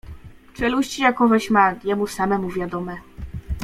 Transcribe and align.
Czeluści 0.53 1.01
jakoweś 1.01 1.49
ma, 1.49 1.75
jemu 1.83 2.07
samemu 2.07 2.49
wiadome. 2.49 2.97